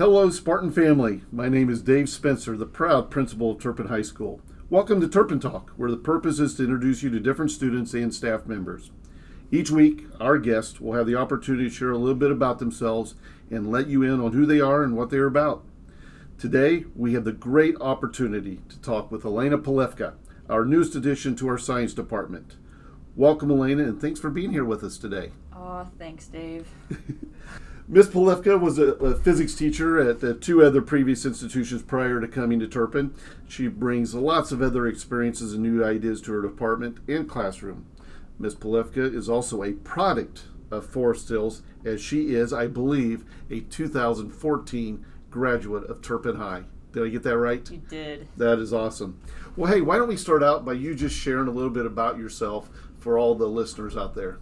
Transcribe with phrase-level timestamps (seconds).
[0.00, 1.20] Hello, Spartan family.
[1.30, 4.40] My name is Dave Spencer, the proud principal of Turpin High School.
[4.70, 8.14] Welcome to Turpin Talk, where the purpose is to introduce you to different students and
[8.14, 8.92] staff members.
[9.50, 13.14] Each week, our guests will have the opportunity to share a little bit about themselves
[13.50, 15.66] and let you in on who they are and what they are about.
[16.38, 20.14] Today, we have the great opportunity to talk with Elena Polivka,
[20.48, 22.56] our newest addition to our science department.
[23.16, 25.32] Welcome, Elena, and thanks for being here with us today.
[25.54, 26.66] Oh, thanks, Dave.
[27.92, 32.28] Miss Polivka was a, a, physics teacher at the two other previous institutions prior to
[32.28, 33.12] coming to Turpin.
[33.48, 37.86] She brings lots of other experiences and new ideas to her department and classroom.
[38.38, 43.58] Miss Polivka is also a product of Forest Hills, as she is, I believe, a
[43.58, 46.62] 2014 graduate of Turpin High.
[46.92, 47.68] Did I get that right?
[47.68, 48.28] You did.
[48.36, 49.20] That is awesome.
[49.56, 52.18] Well, hey, why don't we start out by you just sharing a little bit about
[52.18, 54.38] yourself for all the listeners out there?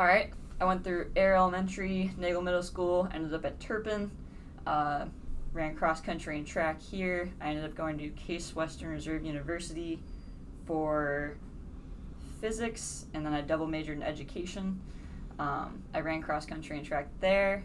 [0.00, 0.32] All right.
[0.62, 4.12] I went through Ayer Elementary, Nagel Middle School, ended up at Turpin,
[4.64, 5.06] uh,
[5.52, 7.28] ran cross country and track here.
[7.40, 9.98] I ended up going to Case Western Reserve University
[10.64, 11.36] for
[12.40, 14.80] physics, and then I double majored in education.
[15.40, 17.64] Um, I ran cross country and track there.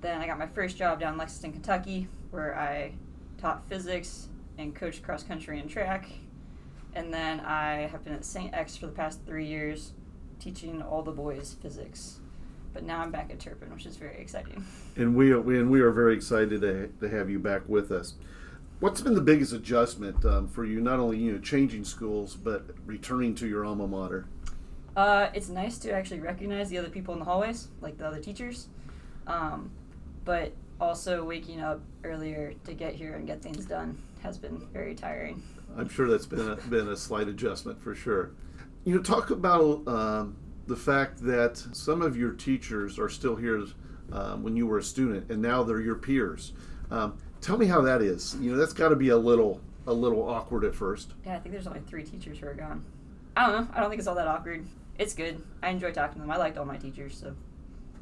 [0.00, 2.92] Then I got my first job down in Lexington, Kentucky, where I
[3.38, 6.08] taught physics and coached cross country and track.
[6.94, 8.54] And then I have been at St.
[8.54, 9.94] X for the past three years,
[10.40, 12.18] teaching all the boys physics.
[12.72, 14.64] But now I'm back at Turpin, which is very exciting.
[14.96, 17.92] And we are, we, and we are very excited to, to have you back with
[17.92, 18.14] us.
[18.80, 22.64] What's been the biggest adjustment um, for you, not only you know changing schools, but
[22.84, 24.26] returning to your alma mater?
[24.96, 28.20] Uh, it's nice to actually recognize the other people in the hallways, like the other
[28.20, 28.66] teachers,
[29.26, 29.70] um,
[30.24, 34.94] but also waking up earlier to get here and get things done has been very
[34.94, 35.42] tiring.
[35.76, 38.32] I'm sure that's been a, been a slight adjustment for sure.
[38.84, 40.36] You know, talk about um,
[40.66, 43.64] the fact that some of your teachers are still here
[44.12, 46.52] um, when you were a student, and now they're your peers.
[46.90, 48.36] Um, tell me how that is.
[48.40, 51.12] You know, that's got to be a little a little awkward at first.
[51.24, 52.84] Yeah, I think there's only three teachers who are gone.
[53.36, 53.68] I don't know.
[53.74, 54.66] I don't think it's all that awkward.
[54.98, 55.42] It's good.
[55.62, 56.30] I enjoy talking to them.
[56.30, 57.34] I liked all my teachers, so.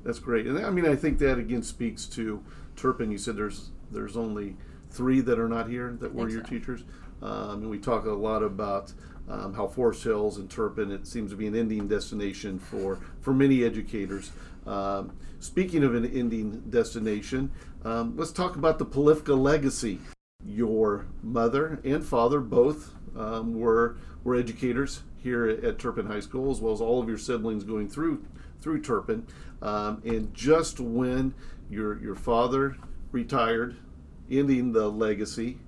[0.04, 2.42] That's great, and I mean, I think that again speaks to
[2.76, 3.10] Turpin.
[3.10, 4.56] You said there's there's only
[4.90, 6.50] three that are not here that were your so.
[6.50, 6.84] teachers,
[7.22, 8.92] um, and we talk a lot about
[9.28, 13.32] um, how Forest Hills and Turpin it seems to be an ending destination for for
[13.32, 14.30] many educators.
[14.66, 17.50] Um, speaking of an ending destination,
[17.84, 20.00] um, let's talk about the Polivka legacy.
[20.44, 26.50] Your mother and father both um, were were educators here at, at, Turpin High School,
[26.50, 28.24] as well as all of your siblings going through
[28.60, 29.26] through Turpin.
[29.60, 31.34] Um, and just when
[31.68, 32.76] your your father
[33.12, 33.76] retired,
[34.30, 35.58] ending the legacy,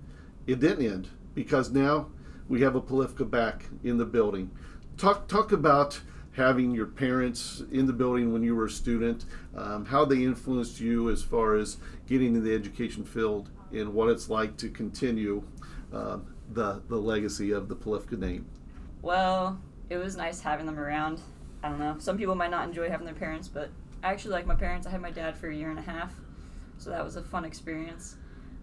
[0.47, 2.09] it didn't end because now
[2.49, 4.51] we have a Polivka back in the building.
[4.97, 6.01] Talk talk about
[6.33, 9.25] having your parents in the building when you were a student,
[9.57, 14.09] um, how they influenced you as far as getting in the education field, and what
[14.09, 15.43] it's like to continue
[15.93, 16.19] uh,
[16.53, 18.47] the the legacy of the Polivka name.
[19.03, 21.21] Well, it was nice having them around.
[21.63, 21.97] I don't know.
[21.99, 23.71] Some people might not enjoy having their parents, but
[24.03, 24.87] I actually like my parents.
[24.87, 26.15] I had my dad for a year and a half,
[26.79, 28.17] so that was a fun experience.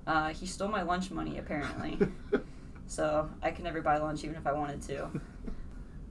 [0.06, 2.00] Uh, he stole my lunch money apparently,
[2.88, 5.10] so I can never buy lunch even if I wanted to.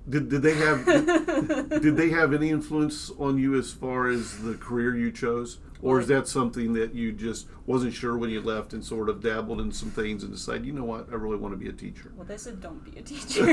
[0.09, 0.87] Did, did they have
[1.82, 5.98] did they have any influence on you as far as the career you chose, or
[5.98, 9.60] is that something that you just wasn't sure when you left and sort of dabbled
[9.60, 12.12] in some things and decided, you know what, I really want to be a teacher?
[12.15, 13.47] Well, they said don't be a teacher.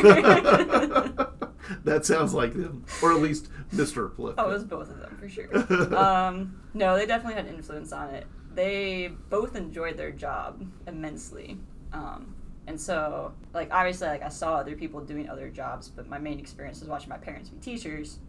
[1.83, 4.11] that sounds like them, or at least Mr.
[4.15, 4.35] Pliff.
[4.37, 5.97] Oh, it was both of them for sure.
[5.97, 8.27] Um, no, they definitely had influence on it.
[8.53, 11.57] They both enjoyed their job immensely.
[11.91, 12.35] Um,
[12.67, 16.39] and so, like, obviously, like, I saw other people doing other jobs, but my main
[16.39, 18.19] experience was watching my parents be teachers.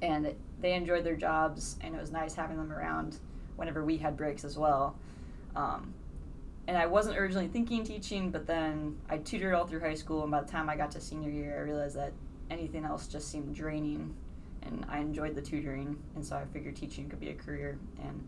[0.00, 3.18] And they enjoyed their jobs, and it was nice having them around
[3.56, 4.96] whenever we had breaks as well.
[5.56, 5.92] Um,
[6.68, 10.30] and I wasn't originally thinking teaching, but then I tutored all through high school, and
[10.30, 12.12] by the time I got to senior year, I realized that
[12.50, 14.14] anything else just seemed draining,
[14.62, 17.76] and I enjoyed the tutoring, and so I figured teaching could be a career.
[18.00, 18.22] And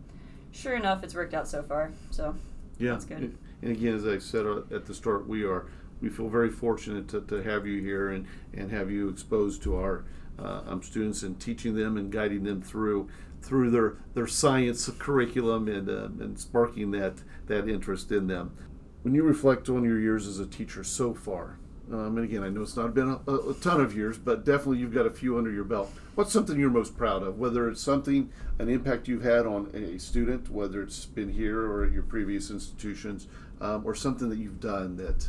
[0.50, 1.92] sure enough, it's worked out so far.
[2.10, 2.34] So
[2.80, 3.36] yeah, that's good.
[3.62, 5.66] And again, as I said uh, at the start, we are
[6.00, 9.76] we feel very fortunate to, to have you here and, and have you exposed to
[9.76, 10.04] our
[10.38, 13.08] uh, um, students and teaching them and guiding them through
[13.42, 17.14] through their, their science curriculum and, uh, and sparking that,
[17.46, 18.54] that interest in them.
[19.02, 21.58] When you reflect on your years as a teacher so far,
[21.92, 24.78] um, and again, I know it's not been a, a, ton of years, but definitely
[24.78, 25.92] you've got a few under your belt.
[26.14, 27.38] What's something you're most proud of?
[27.38, 31.84] Whether it's something, an impact you've had on a student, whether it's been here or
[31.84, 33.26] at your previous institutions,
[33.60, 35.28] um, or something that you've done that,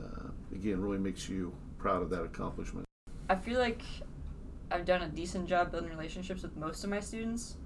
[0.00, 2.84] uh, again, really makes you proud of that accomplishment?
[3.28, 3.82] I feel like
[4.70, 7.56] I've done a decent job building relationships with most of my students.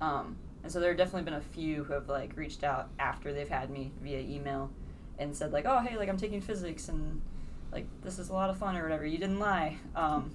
[0.00, 3.34] Um, And so there have definitely been a few who have like reached out after
[3.34, 4.70] they've had me via email
[5.18, 7.20] and said like, oh hey, like I'm taking physics and
[7.74, 9.04] like this is a lot of fun or whatever.
[9.04, 9.76] You didn't lie.
[9.94, 10.34] Um,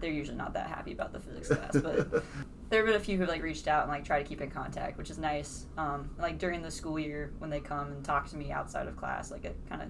[0.00, 2.24] they're usually not that happy about the physics class, but
[2.68, 4.40] there have been a few who have like reached out and like try to keep
[4.40, 5.66] in contact, which is nice.
[5.78, 8.96] Um, like during the school year when they come and talk to me outside of
[8.96, 9.88] class, like it kind of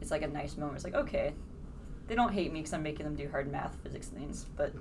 [0.00, 0.76] it's like a nice moment.
[0.76, 1.34] It's like okay,
[2.08, 4.72] they don't hate me because I'm making them do hard math, physics things, but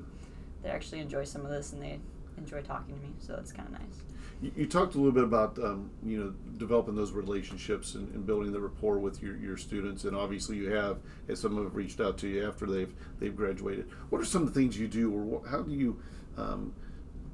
[0.63, 1.99] they actually enjoy some of this and they
[2.37, 4.03] enjoy talking to me, so that's kind of nice.
[4.41, 8.53] You, talked a little bit about um, you know developing those relationships and, and, building
[8.53, 12.17] the rapport with your, your students, and obviously you have, as some have reached out
[12.19, 13.89] to you after they've they've graduated.
[14.09, 15.99] What are some of the things you do, or how do you,
[16.37, 16.73] um,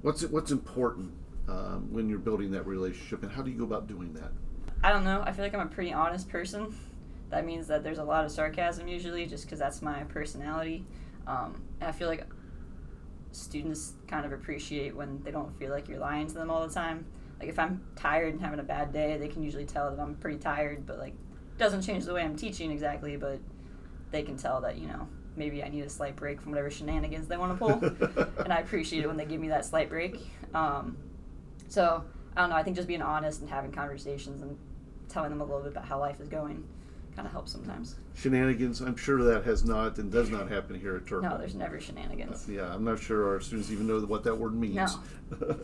[0.01, 1.13] what's what's important
[1.47, 4.31] um, when you're building that relationship, and how do you go about doing that?
[4.83, 5.23] I don't know.
[5.25, 6.75] I feel like I'm a pretty honest person.
[7.29, 10.83] That means that there's a lot of sarcasm usually, just because that's my personality.
[11.27, 12.25] Um, I feel like
[13.35, 16.73] students kind of appreciate when they don't feel like you're lying to them all the
[16.73, 17.05] time.
[17.39, 20.15] Like if I'm tired and having a bad day, they can usually tell that I'm
[20.15, 21.13] pretty tired, but like
[21.57, 23.39] doesn't change the way I'm teaching exactly, but
[24.11, 27.27] they can tell that, you know, maybe I need a slight break from whatever shenanigans
[27.27, 28.27] they want to pull.
[28.43, 30.19] and I appreciate it when they give me that slight break.
[30.53, 30.97] Um,
[31.67, 32.03] so
[32.35, 34.57] I don't know, I think just being honest and having conversations and
[35.09, 36.63] telling them a little bit about how life is going
[37.15, 37.95] kind of helps sometimes.
[38.15, 41.29] Shenanigans, I'm sure that has not and does not happen here at Turpin.
[41.29, 42.47] No, there's never shenanigans.
[42.47, 44.97] Uh, yeah, I'm not sure our students even know what that word means.
[45.39, 45.57] No.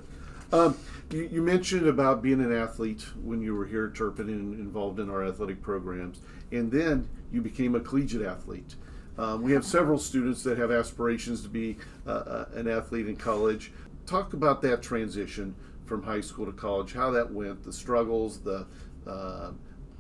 [0.53, 0.77] um,
[1.12, 5.00] you, you, mentioned about being an athlete when you were here at Turpin and involved
[5.00, 6.21] in our athletic programs,
[6.51, 8.75] and then you became a collegiate athlete.
[9.18, 11.77] Um, we have several students that have aspirations to be
[12.07, 13.71] uh, uh, an athlete in college.
[14.06, 15.56] Talk about that transition
[15.86, 18.65] from high school to college, how that went, the struggles, the
[19.06, 19.51] uh,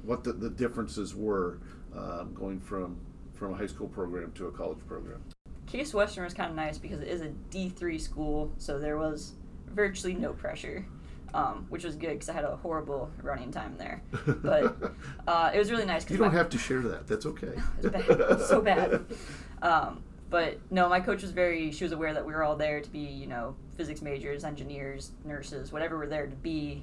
[0.03, 1.59] what the, the differences were
[1.95, 2.97] um, going from
[3.33, 5.19] from a high school program to a college program.
[5.65, 9.33] Case Western was kind of nice because it is a D3 school, so there was
[9.67, 10.85] virtually no pressure,
[11.33, 14.03] um, which was good because I had a horrible running time there.
[14.43, 14.75] But
[15.27, 16.07] uh, it was really nice.
[16.09, 17.07] You don't my, have to share that.
[17.07, 17.53] That's okay.
[17.83, 18.09] it bad.
[18.09, 19.05] It so bad.
[19.63, 20.01] Um,
[20.31, 21.71] but no, my coach was very.
[21.71, 25.11] She was aware that we were all there to be, you know, physics majors, engineers,
[25.23, 26.81] nurses, whatever we're there to be.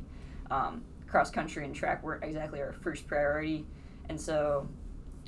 [0.48, 3.66] Um, cross country and track weren't exactly our first priority,
[4.08, 4.68] and so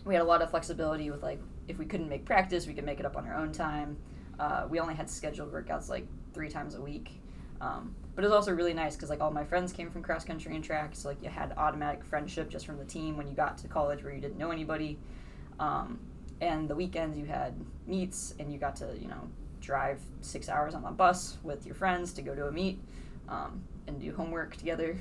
[0.05, 2.85] we had a lot of flexibility with like if we couldn't make practice, we could
[2.85, 3.97] make it up on our own time.
[4.39, 7.21] Uh, we only had scheduled workouts like three times a week.
[7.61, 10.25] Um, but it was also really nice because like all my friends came from cross
[10.25, 13.35] country and track, so like you had automatic friendship just from the team when you
[13.35, 14.99] got to college where you didn't know anybody.
[15.59, 16.01] Um,
[16.41, 17.55] and the weekends you had
[17.87, 19.29] meets and you got to you know
[19.61, 22.81] drive six hours on the bus with your friends to go to a meet
[23.29, 24.97] um, and do homework together.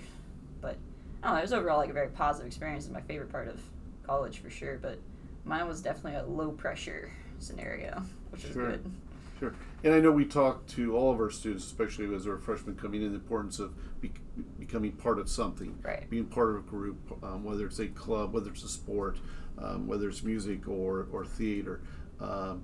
[1.22, 3.48] I don't know, it was overall like a very positive experience and my favorite part
[3.48, 3.62] of
[4.04, 4.78] college for sure.
[4.82, 5.00] But
[5.44, 8.72] mine was definitely a low pressure scenario, which is sure.
[8.72, 8.92] good.
[9.40, 9.54] Sure.
[9.84, 13.02] And I know we talk to all of our students, especially as our freshmen coming
[13.02, 14.12] in, the importance of be-
[14.60, 16.10] becoming part of something, right.
[16.10, 19.18] being part of a group, um, whether it's a club, whether it's a sport,
[19.58, 21.82] um, whether it's music or, or theater.
[22.20, 22.64] Um,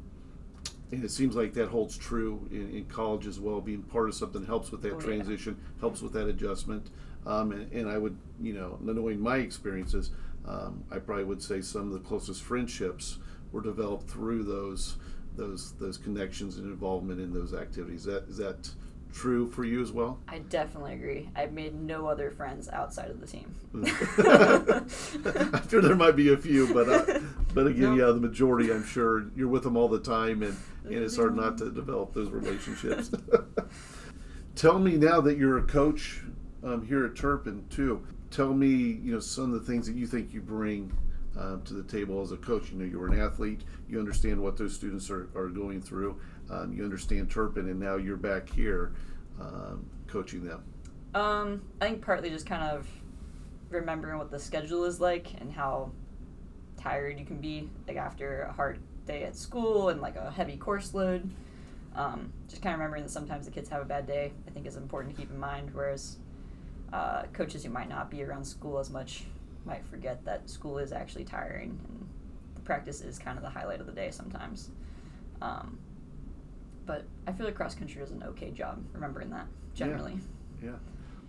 [0.92, 3.62] and it seems like that holds true in, in, college as well.
[3.62, 5.80] Being part of something helps with that oh, transition, yeah.
[5.80, 6.90] helps with that adjustment.
[7.26, 10.12] Um, and, and, I would, you know, knowing my experiences,
[10.48, 13.18] um, I probably would say some of the closest friendships
[13.52, 14.98] were developed through those
[15.36, 18.02] those those connections and involvement in those activities.
[18.02, 18.70] Is that is that
[19.16, 20.20] true for you as well?
[20.28, 21.30] I definitely agree.
[21.36, 23.56] I've made no other friends outside of the team.
[25.54, 27.20] I'm sure there might be a few, but uh,
[27.54, 28.72] but again, yeah, the majority.
[28.72, 32.14] I'm sure you're with them all the time, and and it's hard not to develop
[32.14, 33.10] those relationships.
[34.56, 36.22] Tell me now that you're a coach
[36.64, 38.06] um, here at Turpin too.
[38.32, 40.92] Tell me, you know, some of the things that you think you bring
[41.38, 42.72] uh, to the table as a coach.
[42.72, 43.62] You know, you're an athlete.
[43.90, 46.20] You understand what those students are, are going through.
[46.50, 48.94] Um, you understand Turpin, and now you're back here
[49.40, 50.64] um, coaching them.
[51.14, 52.88] Um, I think partly just kind of
[53.70, 55.92] remembering what the schedule is like and how
[56.78, 60.58] tired you can be like after a hard day at school and like a heavy
[60.58, 61.30] course load.
[61.96, 64.34] Um, just kind of remembering that sometimes the kids have a bad day.
[64.48, 65.70] I think is important to keep in mind.
[65.74, 66.18] Whereas
[66.96, 69.26] uh, coaches who might not be around school as much
[69.66, 72.08] might forget that school is actually tiring and
[72.56, 74.70] the practice is kind of the highlight of the day sometimes.
[75.42, 75.78] Um,
[76.86, 80.20] but I feel like cross country does an okay job remembering that generally.
[80.64, 80.70] Yeah.
[80.70, 80.76] yeah.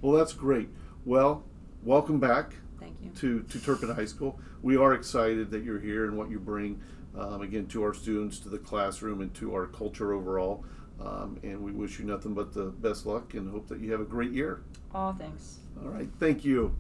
[0.03, 0.69] Well, that's great.
[1.05, 1.43] Well,
[1.83, 2.53] welcome back.
[2.79, 3.11] Thank you.
[3.17, 4.39] To, to Turpin High School.
[4.63, 6.81] We are excited that you're here and what you bring,
[7.19, 10.65] um, again, to our students, to the classroom, and to our culture overall.
[11.01, 14.01] Um, and we wish you nothing but the best luck and hope that you have
[14.01, 14.63] a great year.
[14.99, 15.59] Oh, thanks.
[15.85, 16.09] All right.
[16.19, 16.75] Thank you.